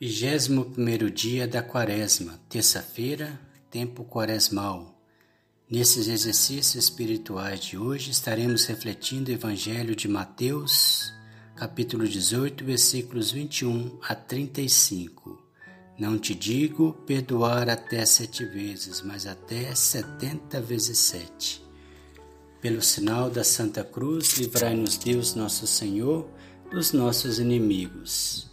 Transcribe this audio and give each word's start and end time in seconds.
Vigésimo 0.00 0.64
primeiro 0.64 1.08
dia 1.08 1.46
da 1.46 1.62
quaresma, 1.62 2.40
terça-feira, 2.48 3.40
tempo 3.70 4.02
quaresmal. 4.02 5.00
Nesses 5.70 6.08
exercícios 6.08 6.74
espirituais 6.74 7.60
de 7.60 7.78
hoje 7.78 8.10
estaremos 8.10 8.66
refletindo 8.66 9.30
o 9.30 9.34
Evangelho 9.34 9.94
de 9.94 10.08
Mateus, 10.08 11.12
capítulo 11.54 12.08
18, 12.08 12.64
versículos 12.64 13.30
21 13.30 14.00
a 14.02 14.16
35. 14.16 15.40
Não 15.96 16.18
te 16.18 16.34
digo 16.34 16.94
perdoar 17.06 17.70
até 17.70 18.04
sete 18.04 18.44
vezes, 18.44 19.00
mas 19.00 19.28
até 19.28 19.76
setenta 19.76 20.60
vezes 20.60 20.98
sete. 20.98 21.64
Pelo 22.60 22.82
sinal 22.82 23.30
da 23.30 23.44
Santa 23.44 23.84
Cruz, 23.84 24.38
livrai-nos 24.38 24.96
Deus 24.96 25.36
nosso 25.36 25.68
Senhor 25.68 26.28
dos 26.68 26.92
nossos 26.92 27.38
inimigos. 27.38 28.52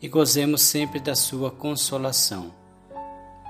e 0.00 0.08
gozemos 0.08 0.62
sempre 0.62 1.00
da 1.00 1.14
sua 1.14 1.50
consolação. 1.50 2.54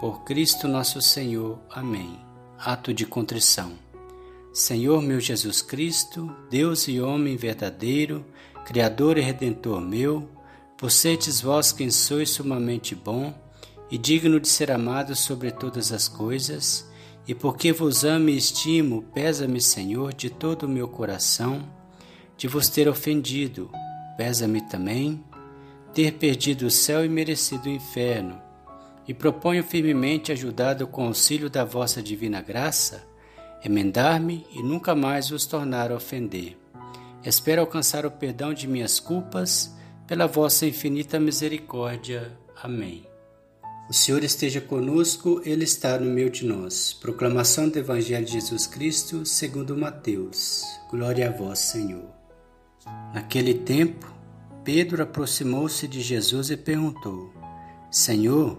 Por 0.00 0.24
Cristo 0.24 0.66
nosso 0.66 1.02
Senhor. 1.02 1.58
Amém. 1.70 2.18
Ato 2.58 2.94
de 2.94 3.04
contrição. 3.04 3.72
Senhor 4.52 5.02
meu 5.02 5.20
Jesus 5.20 5.60
Cristo, 5.60 6.34
Deus 6.50 6.88
e 6.88 7.00
homem 7.00 7.36
verdadeiro, 7.36 8.24
Criador 8.64 9.18
e 9.18 9.20
Redentor 9.20 9.80
meu, 9.80 10.28
por 10.76 10.90
seres 10.90 11.40
vós 11.40 11.72
quem 11.72 11.90
sois 11.90 12.30
sumamente 12.30 12.94
bom 12.94 13.34
e 13.90 13.98
digno 13.98 14.40
de 14.40 14.48
ser 14.48 14.70
amado 14.70 15.14
sobre 15.14 15.50
todas 15.50 15.92
as 15.92 16.08
coisas, 16.08 16.88
e 17.26 17.34
porque 17.34 17.72
vos 17.72 18.04
amo 18.04 18.30
e 18.30 18.36
estimo, 18.36 19.02
pesa-me, 19.14 19.60
Senhor, 19.60 20.12
de 20.12 20.30
todo 20.30 20.64
o 20.64 20.68
meu 20.68 20.88
coração, 20.88 21.68
de 22.36 22.48
vos 22.48 22.68
ter 22.68 22.88
ofendido, 22.88 23.70
pesa-me 24.16 24.60
também 24.62 25.24
ter 25.92 26.14
perdido 26.14 26.66
o 26.66 26.70
céu 26.70 27.04
e 27.04 27.08
merecido 27.08 27.68
o 27.68 27.72
inferno, 27.72 28.40
e 29.06 29.14
proponho 29.14 29.64
firmemente, 29.64 30.30
ajudado 30.30 30.86
com 30.86 31.04
o 31.04 31.08
auxílio 31.08 31.48
da 31.48 31.64
vossa 31.64 32.02
divina 32.02 32.42
graça, 32.42 33.06
emendar-me 33.64 34.46
e 34.52 34.62
nunca 34.62 34.94
mais 34.94 35.30
vos 35.30 35.46
tornar 35.46 35.90
a 35.90 35.96
ofender. 35.96 36.56
Espero 37.24 37.62
alcançar 37.62 38.06
o 38.06 38.10
perdão 38.10 38.54
de 38.54 38.68
minhas 38.68 39.00
culpas 39.00 39.74
pela 40.06 40.26
vossa 40.26 40.66
infinita 40.66 41.18
misericórdia. 41.18 42.38
Amém. 42.62 43.04
O 43.88 43.94
Senhor 43.94 44.22
esteja 44.22 44.60
conosco, 44.60 45.40
Ele 45.46 45.64
está 45.64 45.98
no 45.98 46.10
meio 46.10 46.28
de 46.28 46.44
nós. 46.44 46.92
Proclamação 46.92 47.70
do 47.70 47.78
Evangelho 47.78 48.24
de 48.24 48.32
Jesus 48.32 48.66
Cristo, 48.66 49.24
segundo 49.24 49.76
Mateus. 49.76 50.62
Glória 50.90 51.28
a 51.28 51.32
vós, 51.32 51.58
Senhor. 51.58 52.04
Naquele 53.14 53.54
tempo, 53.54 54.14
Pedro 54.70 55.02
aproximou-se 55.02 55.88
de 55.88 56.02
Jesus 56.02 56.50
e 56.50 56.56
perguntou: 56.58 57.32
Senhor, 57.90 58.58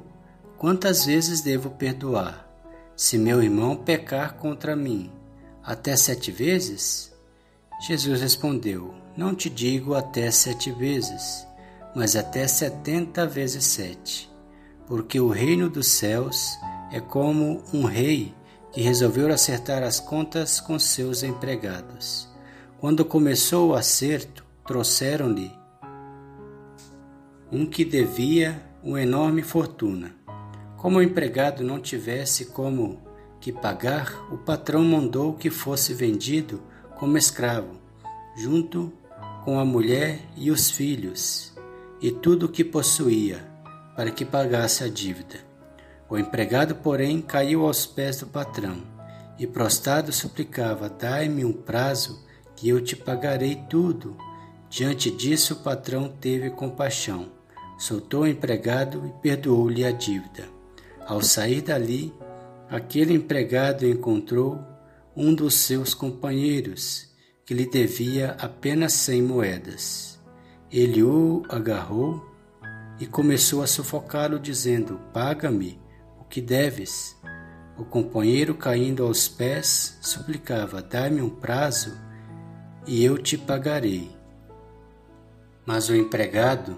quantas 0.57 1.05
vezes 1.05 1.41
devo 1.41 1.69
perdoar? 1.69 2.49
Se 2.95 3.15
meu 3.15 3.43
irmão 3.43 3.75
pecar 3.75 4.33
contra 4.33 4.75
mim, 4.75 5.11
até 5.63 5.95
sete 5.95 6.31
vezes? 6.31 7.13
Jesus 7.85 8.21
respondeu: 8.21 8.91
Não 9.15 9.35
te 9.35 9.51
digo 9.51 9.93
até 9.93 10.31
sete 10.31 10.71
vezes, 10.71 11.45
mas 11.95 12.15
até 12.15 12.47
setenta 12.47 13.27
vezes 13.27 13.65
sete. 13.65 14.31
Porque 14.87 15.19
o 15.19 15.29
reino 15.29 15.69
dos 15.69 15.89
céus 15.89 16.57
é 16.91 16.99
como 16.99 17.63
um 17.71 17.83
rei 17.83 18.33
que 18.71 18.81
resolveu 18.81 19.31
acertar 19.31 19.83
as 19.83 19.99
contas 19.99 20.59
com 20.59 20.79
seus 20.79 21.21
empregados. 21.21 22.27
Quando 22.79 23.05
começou 23.05 23.69
o 23.69 23.75
acerto, 23.75 24.43
trouxeram-lhe 24.65 25.58
um 27.51 27.65
que 27.65 27.83
devia 27.83 28.61
uma 28.83 29.01
enorme 29.01 29.41
fortuna. 29.41 30.15
Como 30.77 30.99
o 30.99 31.01
empregado 31.01 31.63
não 31.63 31.79
tivesse 31.79 32.45
como 32.45 33.01
que 33.41 33.51
pagar, 33.51 34.31
o 34.31 34.37
patrão 34.37 34.83
mandou 34.83 35.33
que 35.33 35.49
fosse 35.49 35.93
vendido 35.93 36.61
como 36.95 37.17
escravo, 37.17 37.79
junto 38.37 38.93
com 39.43 39.59
a 39.59 39.65
mulher 39.65 40.19
e 40.37 40.51
os 40.51 40.69
filhos, 40.69 41.53
e 41.99 42.11
tudo 42.11 42.45
o 42.45 42.49
que 42.49 42.63
possuía, 42.63 43.43
para 43.95 44.11
que 44.11 44.23
pagasse 44.23 44.83
a 44.83 44.87
dívida. 44.87 45.39
O 46.07 46.17
empregado, 46.17 46.75
porém, 46.75 47.19
caiu 47.21 47.65
aos 47.65 47.85
pés 47.85 48.19
do 48.19 48.27
patrão, 48.27 48.77
e 49.39 49.47
prostrado 49.47 50.11
suplicava: 50.11 50.89
Dai-me 50.89 51.43
um 51.43 51.53
prazo, 51.53 52.23
que 52.55 52.69
eu 52.69 52.81
te 52.81 52.95
pagarei 52.95 53.55
tudo. 53.69 54.15
Diante 54.69 55.09
disso, 55.09 55.55
o 55.55 55.57
patrão 55.57 56.09
teve 56.09 56.49
compaixão 56.49 57.38
soltou 57.79 58.21
o 58.23 58.27
empregado 58.27 59.07
e 59.07 59.21
perdoou-lhe 59.21 59.85
a 59.85 59.91
dívida. 59.91 60.43
Ao 61.07 61.21
sair 61.21 61.61
dali, 61.61 62.13
aquele 62.69 63.13
empregado 63.13 63.87
encontrou 63.87 64.59
um 65.15 65.33
dos 65.33 65.55
seus 65.55 65.93
companheiros 65.93 67.09
que 67.45 67.53
lhe 67.53 67.65
devia 67.65 68.31
apenas 68.39 68.93
cem 68.93 69.23
moedas. 69.23 70.19
Ele 70.71 71.01
o 71.01 71.41
agarrou 71.49 72.23
e 72.99 73.07
começou 73.07 73.63
a 73.63 73.67
sufocá-lo, 73.67 74.37
dizendo: 74.37 74.99
Paga-me 75.13 75.81
o 76.19 76.25
que 76.25 76.41
deves. 76.41 77.17
O 77.77 77.85
companheiro, 77.85 78.53
caindo 78.53 79.03
aos 79.03 79.27
pés, 79.27 79.97
suplicava: 80.01 80.81
Dá-me 80.81 81.21
um 81.21 81.29
prazo 81.29 81.97
e 82.85 83.03
eu 83.03 83.17
te 83.17 83.37
pagarei. 83.37 84.11
Mas 85.65 85.89
o 85.89 85.95
empregado, 85.95 86.77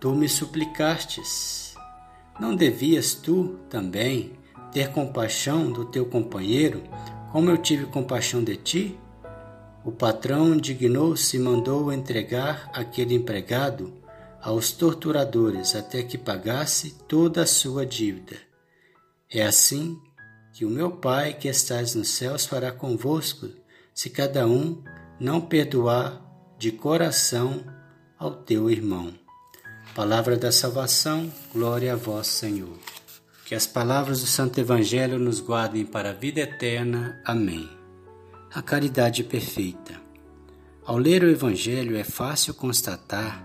tu 0.00 0.14
me 0.14 0.28
suplicastes. 0.28 1.74
Não 2.40 2.56
devias 2.56 3.14
tu 3.14 3.58
também 3.68 4.32
ter 4.72 4.90
compaixão 4.90 5.70
do 5.70 5.84
teu 5.84 6.06
companheiro, 6.06 6.82
como 7.30 7.50
eu 7.50 7.58
tive 7.58 7.86
compaixão 7.86 8.42
de 8.42 8.56
ti? 8.56 8.98
O 9.84 9.92
patrão 9.92 10.54
indignou-se 10.54 11.36
e 11.36 11.40
mandou 11.40 11.92
entregar 11.92 12.70
aquele 12.72 13.14
empregado 13.14 13.92
aos 14.40 14.72
torturadores 14.72 15.74
até 15.74 16.02
que 16.02 16.16
pagasse 16.16 16.96
toda 17.06 17.42
a 17.42 17.46
sua 17.46 17.84
dívida. 17.84 18.36
É 19.30 19.42
assim 19.42 19.98
que 20.52 20.64
o 20.64 20.70
meu 20.70 20.90
Pai 20.90 21.34
que 21.34 21.48
estás 21.48 21.94
nos 21.94 22.08
céus 22.08 22.46
fará 22.46 22.72
convosco, 22.72 23.48
se 23.94 24.10
cada 24.10 24.46
um 24.46 24.82
não 25.20 25.40
perdoar 25.40 26.20
de 26.58 26.72
coração 26.72 27.64
ao 28.18 28.34
teu 28.34 28.70
irmão. 28.70 29.14
Palavra 29.94 30.36
da 30.36 30.52
salvação, 30.52 31.32
glória 31.52 31.92
a 31.92 31.96
vós, 31.96 32.28
Senhor. 32.28 32.78
Que 33.44 33.56
as 33.56 33.66
palavras 33.66 34.20
do 34.20 34.26
Santo 34.26 34.60
Evangelho 34.60 35.18
nos 35.18 35.40
guardem 35.40 35.84
para 35.84 36.10
a 36.10 36.12
vida 36.12 36.40
eterna. 36.40 37.20
Amém. 37.24 37.68
A 38.54 38.62
caridade 38.62 39.24
perfeita. 39.24 40.00
Ao 40.86 40.96
ler 40.96 41.24
o 41.24 41.28
Evangelho 41.28 41.96
é 41.96 42.04
fácil 42.04 42.54
constatar 42.54 43.44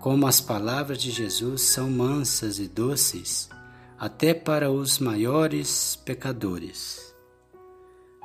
como 0.00 0.26
as 0.26 0.40
palavras 0.40 0.98
de 0.98 1.12
Jesus 1.12 1.62
são 1.62 1.88
mansas 1.88 2.58
e 2.58 2.66
doces, 2.66 3.48
até 3.96 4.34
para 4.34 4.72
os 4.72 4.98
maiores 4.98 5.94
pecadores. 6.04 7.14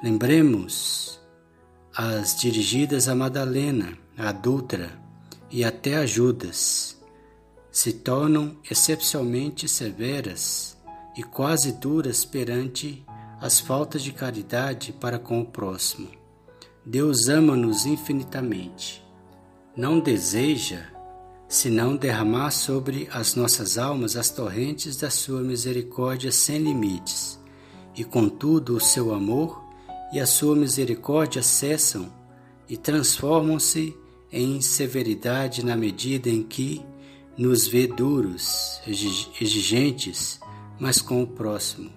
Lembremos 0.01 1.19
as 1.95 2.39
dirigidas 2.39 3.07
a 3.07 3.13
Madalena, 3.13 3.95
a 4.17 4.29
adulta, 4.29 4.91
e 5.51 5.63
até 5.63 5.95
a 5.95 6.05
Judas 6.05 6.84
se 7.75 7.91
tornam 7.91 8.55
excepcionalmente 8.71 9.67
severas 9.67 10.77
e 11.13 11.21
quase 11.21 11.73
duras 11.73 12.23
perante 12.23 13.05
as 13.41 13.59
faltas 13.59 14.01
de 14.01 14.13
caridade 14.13 14.93
para 14.93 15.19
com 15.19 15.41
o 15.41 15.45
próximo. 15.45 16.07
Deus 16.85 17.27
ama-nos 17.27 17.85
infinitamente. 17.85 19.05
Não 19.75 19.99
deseja 19.99 20.85
senão 21.49 21.97
derramar 21.97 22.51
sobre 22.51 23.09
as 23.11 23.35
nossas 23.35 23.77
almas 23.77 24.15
as 24.15 24.29
torrentes 24.29 24.95
da 24.95 25.09
sua 25.09 25.41
misericórdia 25.41 26.31
sem 26.31 26.59
limites. 26.59 27.37
E 27.93 28.05
contudo, 28.05 28.77
o 28.77 28.79
seu 28.79 29.13
amor 29.13 29.61
e 30.13 30.19
a 30.21 30.25
sua 30.25 30.55
misericórdia 30.55 31.43
cessam 31.43 32.09
e 32.69 32.77
transformam-se 32.77 33.93
em 34.31 34.61
severidade 34.61 35.63
na 35.65 35.75
medida 35.75 36.29
em 36.29 36.41
que 36.41 36.81
nos 37.37 37.67
vê 37.67 37.87
duros, 37.87 38.79
exigentes, 38.87 40.39
mas 40.79 41.01
com 41.01 41.21
o 41.21 41.27
próximo. 41.27 41.91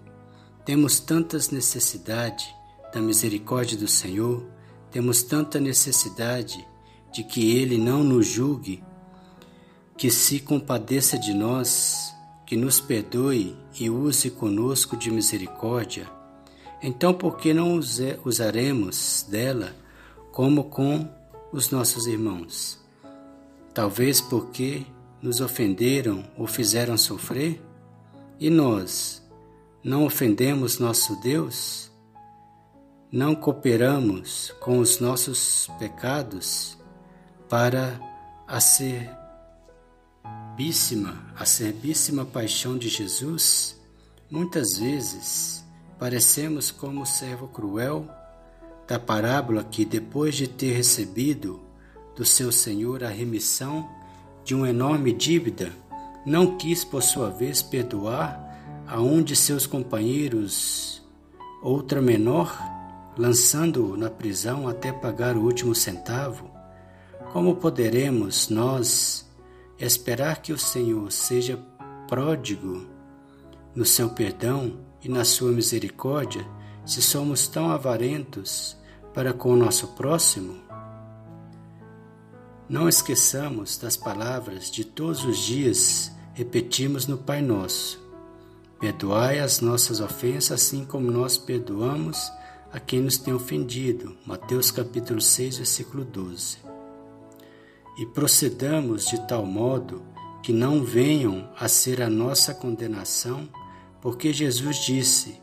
Temos 0.64 1.00
tantas 1.00 1.50
necessidade 1.50 2.54
da 2.92 3.00
misericórdia 3.00 3.76
do 3.76 3.88
Senhor, 3.88 4.44
temos 4.90 5.22
tanta 5.22 5.60
necessidade 5.60 6.66
de 7.12 7.22
que 7.22 7.56
Ele 7.56 7.78
não 7.78 8.02
nos 8.02 8.26
julgue 8.26 8.82
que 9.96 10.10
se 10.10 10.38
compadeça 10.38 11.18
de 11.18 11.34
nós, 11.34 12.14
que 12.46 12.56
nos 12.56 12.80
perdoe 12.80 13.56
e 13.78 13.90
use 13.90 14.30
conosco 14.30 14.96
de 14.96 15.10
misericórdia, 15.10 16.08
então 16.80 17.12
por 17.12 17.36
que 17.36 17.52
não 17.52 17.78
usaremos 18.24 19.26
dela 19.28 19.74
como 20.30 20.64
com 20.64 21.08
os 21.52 21.70
nossos 21.70 22.06
irmãos? 22.06 22.78
Talvez 23.74 24.20
porque 24.20 24.86
nos 25.20 25.40
ofenderam 25.40 26.24
ou 26.36 26.46
fizeram 26.46 26.96
sofrer? 26.96 27.62
E 28.38 28.50
nós 28.50 29.22
não 29.82 30.04
ofendemos 30.04 30.78
nosso 30.78 31.20
Deus? 31.20 31.90
Não 33.10 33.34
cooperamos 33.34 34.54
com 34.60 34.78
os 34.78 35.00
nossos 35.00 35.68
pecados 35.78 36.76
para 37.48 37.98
a 38.46 38.60
ser 38.60 39.10
acerbíssima, 40.58 41.16
acerbíssima 41.36 42.24
paixão 42.24 42.76
de 42.76 42.88
Jesus, 42.88 43.80
muitas 44.28 44.76
vezes 44.76 45.64
parecemos 46.00 46.72
como 46.72 47.02
o 47.02 47.06
servo 47.06 47.46
cruel 47.46 48.08
da 48.84 48.98
parábola 48.98 49.62
que, 49.62 49.84
depois 49.84 50.34
de 50.34 50.48
ter 50.48 50.72
recebido 50.72 51.60
do 52.16 52.24
seu 52.24 52.50
Senhor 52.50 53.04
a 53.04 53.08
remissão 53.08 53.88
de 54.48 54.54
uma 54.54 54.70
enorme 54.70 55.12
dívida, 55.12 55.70
não 56.24 56.56
quis, 56.56 56.82
por 56.82 57.02
sua 57.02 57.28
vez, 57.28 57.60
perdoar 57.60 58.82
a 58.86 58.98
um 58.98 59.22
de 59.22 59.36
seus 59.36 59.66
companheiros 59.66 61.06
outra 61.62 62.00
menor, 62.00 62.58
lançando-o 63.18 63.94
na 63.94 64.08
prisão 64.08 64.66
até 64.66 64.90
pagar 64.90 65.36
o 65.36 65.42
último 65.42 65.74
centavo? 65.74 66.50
Como 67.30 67.56
poderemos 67.56 68.48
nós 68.48 69.28
Esperar 69.78 70.40
que 70.40 70.52
o 70.52 70.58
Senhor 70.58 71.12
seja 71.12 71.56
pródigo 72.08 72.86
no 73.74 73.84
seu 73.84 74.08
perdão 74.08 74.80
e 75.04 75.10
na 75.10 75.24
sua 75.24 75.52
misericórdia, 75.52 76.44
se 76.86 77.02
somos 77.02 77.46
tão 77.46 77.70
avarentos 77.70 78.76
para 79.12 79.34
com 79.34 79.52
o 79.52 79.56
nosso 79.56 79.88
próximo? 79.88 80.67
Não 82.68 82.88
esqueçamos 82.88 83.78
das 83.78 83.96
palavras 83.96 84.70
de 84.70 84.84
todos 84.84 85.24
os 85.24 85.38
dias 85.38 86.12
repetimos 86.34 87.06
no 87.06 87.16
Pai 87.16 87.40
Nosso. 87.40 87.98
Perdoai 88.78 89.38
as 89.40 89.60
nossas 89.60 90.00
ofensas, 90.00 90.52
assim 90.52 90.84
como 90.84 91.10
nós 91.10 91.38
perdoamos 91.38 92.30
a 92.72 92.78
quem 92.78 93.00
nos 93.00 93.16
tem 93.16 93.32
ofendido. 93.34 94.16
Mateus 94.26 94.70
capítulo 94.70 95.20
6, 95.20 95.56
versículo 95.56 96.04
12 96.04 96.68
e 97.98 98.06
procedamos 98.06 99.06
de 99.06 99.20
tal 99.26 99.44
modo 99.44 100.00
que 100.40 100.52
não 100.52 100.84
venham 100.84 101.50
a 101.58 101.66
ser 101.66 102.00
a 102.00 102.08
nossa 102.08 102.54
condenação, 102.54 103.48
porque 104.00 104.32
Jesus 104.32 104.84
disse: 104.84 105.42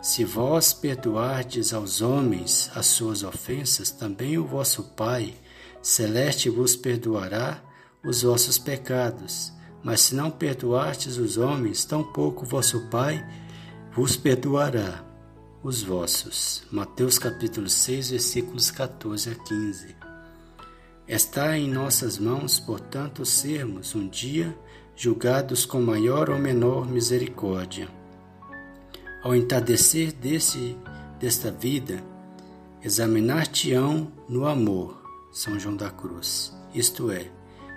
Se 0.00 0.24
vós 0.24 0.72
perdoardes 0.72 1.74
aos 1.74 2.00
homens 2.00 2.70
as 2.72 2.86
suas 2.86 3.24
ofensas, 3.24 3.90
também 3.90 4.38
o 4.38 4.46
vosso 4.46 4.84
Pai 4.94 5.34
celeste 5.82 6.48
vos 6.50 6.76
perdoará 6.76 7.62
os 8.04 8.22
vossos 8.22 8.58
pecados. 8.58 9.52
Mas 9.82 10.00
se 10.00 10.14
não 10.14 10.30
perdoardes 10.30 11.18
os 11.18 11.36
homens, 11.36 11.84
tampouco 11.84 12.44
vosso 12.44 12.88
Pai 12.88 13.24
vos 13.92 14.16
perdoará 14.16 15.04
os 15.62 15.82
vossos. 15.82 16.64
Mateus 16.70 17.18
capítulo 17.18 17.68
6, 17.68 18.10
versículos 18.10 18.70
14 18.70 19.30
a 19.30 19.34
15. 19.34 19.96
Está 21.06 21.56
em 21.56 21.68
nossas 21.68 22.18
mãos, 22.18 22.60
portanto, 22.60 23.24
sermos 23.24 23.94
um 23.94 24.08
dia 24.08 24.56
julgados 24.94 25.64
com 25.64 25.80
maior 25.80 26.28
ou 26.28 26.38
menor 26.38 26.86
misericórdia. 26.86 27.88
Ao 29.22 29.34
entardecer 29.34 30.12
desse, 30.12 30.76
desta 31.18 31.50
vida, 31.50 32.02
examinar-te-ão 32.82 34.12
no 34.28 34.46
amor, 34.46 34.97
São 35.38 35.56
João 35.56 35.76
da 35.76 35.88
Cruz, 35.88 36.52
isto 36.74 37.12
é, 37.12 37.30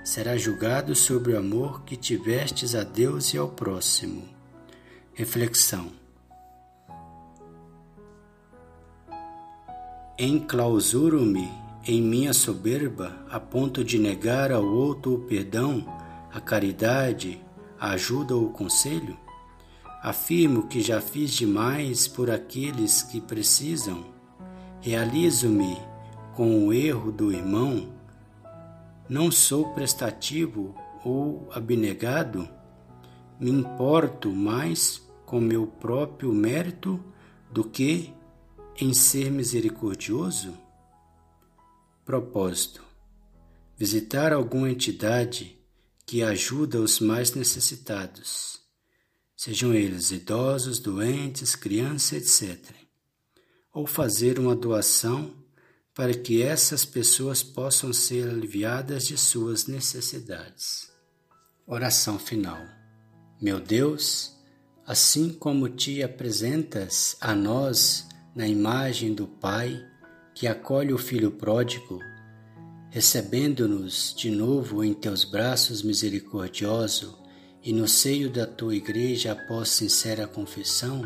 será 0.03 0.35
julgado 0.35 0.95
sobre 0.95 1.33
o 1.33 1.37
amor 1.37 1.83
que 1.83 1.95
tivestes 1.95 2.73
a 2.73 2.81
Deus 2.81 3.35
e 3.35 3.37
ao 3.37 3.49
próximo. 3.49 4.27
Reflexão. 5.13 5.91
Enclausuro-me 10.17 11.51
em 11.85 12.01
minha 12.01 12.33
soberba, 12.33 13.23
a 13.29 13.39
ponto 13.39 13.83
de 13.83 13.99
negar 13.99 14.51
ao 14.51 14.65
outro 14.65 15.13
o 15.13 15.19
perdão, 15.19 15.85
a 16.33 16.41
caridade, 16.41 17.39
a 17.79 17.91
ajuda 17.91 18.35
ou 18.35 18.45
o 18.45 18.51
conselho? 18.51 19.15
Afirmo 20.01 20.65
que 20.65 20.81
já 20.81 20.99
fiz 20.99 21.29
demais 21.29 22.07
por 22.07 22.31
aqueles 22.31 23.03
que 23.03 23.21
precisam. 23.21 24.03
Realizo-me 24.81 25.90
com 26.41 26.65
o 26.65 26.73
erro 26.73 27.11
do 27.11 27.31
irmão. 27.31 27.95
Não 29.07 29.29
sou 29.29 29.75
prestativo 29.75 30.75
ou 31.05 31.47
abnegado. 31.51 32.49
Me 33.39 33.51
importo 33.51 34.31
mais 34.31 35.07
com 35.23 35.39
meu 35.39 35.67
próprio 35.67 36.33
mérito 36.33 36.99
do 37.51 37.63
que 37.63 38.11
em 38.75 38.91
ser 38.91 39.29
misericordioso? 39.29 40.57
Propósito: 42.03 42.83
visitar 43.77 44.33
alguma 44.33 44.71
entidade 44.71 45.59
que 46.07 46.23
ajuda 46.23 46.81
os 46.81 46.99
mais 46.99 47.35
necessitados, 47.35 48.59
sejam 49.37 49.75
eles 49.75 50.09
idosos, 50.09 50.79
doentes, 50.79 51.55
crianças, 51.55 52.41
etc. 52.41 52.75
Ou 53.71 53.85
fazer 53.85 54.39
uma 54.39 54.55
doação 54.55 55.39
para 56.01 56.15
que 56.15 56.41
essas 56.41 56.83
pessoas 56.83 57.43
possam 57.43 57.93
ser 57.93 58.27
aliviadas 58.27 59.05
de 59.05 59.15
suas 59.15 59.67
necessidades. 59.67 60.89
Oração 61.67 62.17
final. 62.17 62.57
Meu 63.39 63.59
Deus, 63.59 64.35
assim 64.83 65.29
como 65.29 65.69
te 65.69 66.01
apresentas 66.01 67.15
a 67.21 67.35
nós 67.35 68.07
na 68.33 68.47
imagem 68.47 69.13
do 69.13 69.27
Pai, 69.27 69.79
que 70.33 70.47
acolhe 70.47 70.91
o 70.91 70.97
filho 70.97 71.29
pródigo, 71.29 71.99
recebendo-nos 72.89 74.15
de 74.17 74.31
novo 74.31 74.83
em 74.83 74.95
teus 74.95 75.23
braços 75.23 75.83
misericordioso 75.83 77.15
e 77.61 77.71
no 77.71 77.87
seio 77.87 78.27
da 78.27 78.47
tua 78.47 78.73
igreja 78.73 79.33
após 79.33 79.69
sincera 79.69 80.25
confissão, 80.25 81.03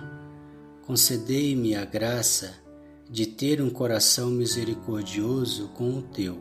concedei-me 0.86 1.76
a 1.76 1.84
graça 1.84 2.64
de 3.10 3.26
ter 3.26 3.62
um 3.62 3.70
coração 3.70 4.30
misericordioso 4.30 5.68
com 5.70 5.98
o 5.98 6.02
teu, 6.02 6.40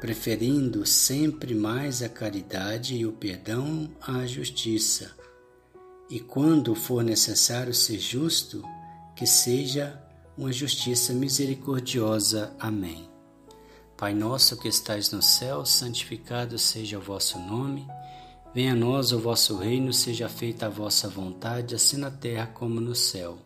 preferindo 0.00 0.86
sempre 0.86 1.54
mais 1.54 2.02
a 2.02 2.08
caridade 2.08 2.96
e 2.96 3.06
o 3.06 3.12
perdão 3.12 3.90
à 4.00 4.26
justiça, 4.26 5.14
e 6.08 6.20
quando 6.20 6.74
for 6.74 7.02
necessário 7.02 7.74
ser 7.74 7.98
justo, 7.98 8.62
que 9.14 9.26
seja 9.26 10.00
uma 10.36 10.52
justiça 10.52 11.12
misericordiosa. 11.12 12.54
Amém. 12.58 13.08
Pai 13.96 14.14
nosso 14.14 14.56
que 14.58 14.68
estais 14.68 15.10
no 15.10 15.22
céu, 15.22 15.64
santificado 15.64 16.58
seja 16.58 16.98
o 16.98 17.02
vosso 17.02 17.38
nome. 17.38 17.86
Venha 18.54 18.72
a 18.72 18.76
nós 18.76 19.10
o 19.10 19.18
vosso 19.18 19.56
reino, 19.56 19.92
seja 19.92 20.28
feita 20.28 20.66
a 20.66 20.70
vossa 20.70 21.08
vontade, 21.08 21.74
assim 21.74 21.96
na 21.96 22.10
terra 22.10 22.46
como 22.46 22.80
no 22.80 22.94
céu. 22.94 23.45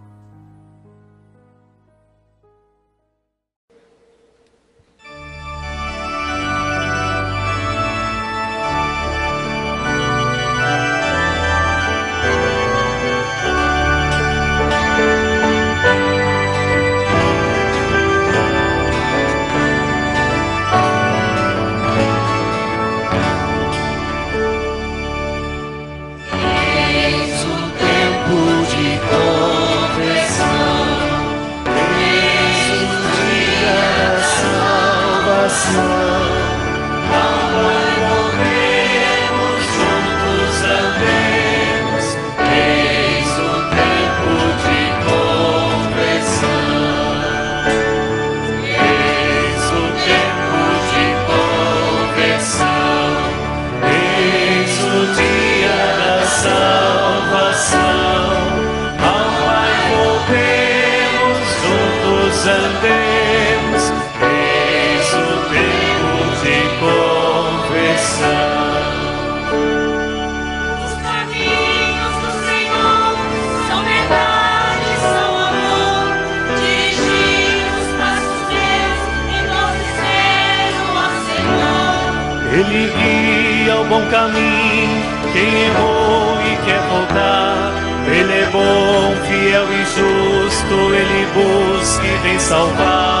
Guia 82.91 83.75
o 83.77 83.85
bom 83.85 84.01
caminho, 84.09 85.03
quem 85.33 85.63
errou 85.63 86.37
e 86.41 86.55
quer 86.65 86.81
voltar. 86.89 87.71
Ele 88.07 88.33
é 88.33 88.49
bom, 88.51 89.15
fiel 89.27 89.67
e 89.71 89.85
justo, 89.85 90.93
ele 90.93 91.27
busca 91.33 92.05
e 92.05 92.17
vem 92.23 92.39
salvar. 92.39 93.20